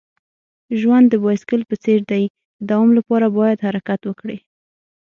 ژوند 0.79 1.05
د 1.09 1.15
بایسکل 1.23 1.61
په 1.69 1.75
څیر 1.83 2.01
دی. 2.11 2.23
د 2.29 2.31
دوام 2.69 2.89
لپاره 2.97 3.25
باید 3.37 3.63
حرکت 3.67 4.01
وکړې. 4.05 4.37